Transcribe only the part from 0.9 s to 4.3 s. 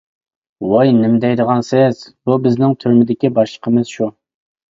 نېمە دەيدىغانسىز. بۇ بىزنىڭ تۈرمىدىكى باشلىقىمىز شۇ!